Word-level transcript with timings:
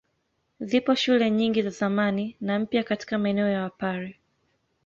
Zipo 0.59 0.95
shule 0.95 1.31
nyingi 1.31 1.61
za 1.61 1.69
zamani 1.69 2.37
na 2.41 2.59
mpya 2.59 2.83
katika 2.83 3.17
maeneo 3.17 3.47
ya 3.47 3.63
Wapare. 3.63 4.19